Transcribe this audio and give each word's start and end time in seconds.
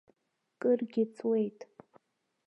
Кыргьы 0.61 1.03
ҵуеит. 1.15 1.59